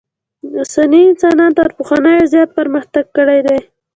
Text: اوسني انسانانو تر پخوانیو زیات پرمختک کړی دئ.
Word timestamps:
اوسني 0.59 1.01
انسانانو 1.09 1.55
تر 1.57 1.67
پخوانیو 1.77 2.29
زیات 2.31 2.49
پرمختک 2.57 3.05
کړی 3.15 3.39
دئ. 3.47 3.59